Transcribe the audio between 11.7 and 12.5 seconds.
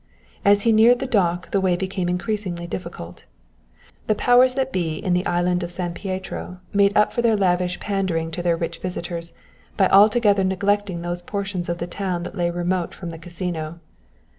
the town that lay